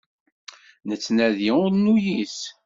Nettnadi 0.87 1.51
ur 1.63 1.71
nuyis. 1.83 2.37